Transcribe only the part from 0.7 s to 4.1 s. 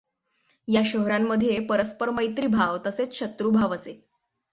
या शहरांमध्ये परस्पर मैत्रीभाव तसेच शत्रूभाव असे.